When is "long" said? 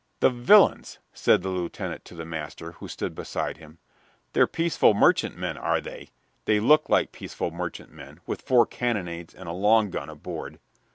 9.53-9.91